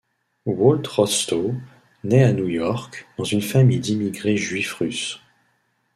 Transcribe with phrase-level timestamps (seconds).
[0.47, 1.53] Walt Rostow
[2.03, 5.19] naît à New York dans une famille d'immigrés juifs russes.